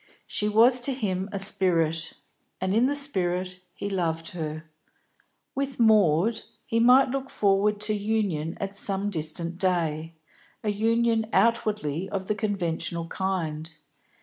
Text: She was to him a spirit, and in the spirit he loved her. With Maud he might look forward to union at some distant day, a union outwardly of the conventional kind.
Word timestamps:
She 0.25 0.49
was 0.49 0.81
to 0.81 0.93
him 0.93 1.29
a 1.31 1.37
spirit, 1.37 2.13
and 2.59 2.73
in 2.73 2.87
the 2.87 2.95
spirit 2.95 3.59
he 3.71 3.87
loved 3.87 4.29
her. 4.29 4.63
With 5.53 5.79
Maud 5.79 6.41
he 6.65 6.79
might 6.79 7.11
look 7.11 7.29
forward 7.29 7.79
to 7.81 7.93
union 7.93 8.57
at 8.59 8.75
some 8.75 9.11
distant 9.11 9.59
day, 9.59 10.15
a 10.63 10.69
union 10.71 11.27
outwardly 11.31 12.09
of 12.09 12.25
the 12.25 12.33
conventional 12.33 13.05
kind. 13.09 13.69